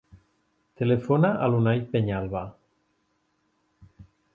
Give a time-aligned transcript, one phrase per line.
[0.81, 2.45] Telefona a l'Unai Peñalba.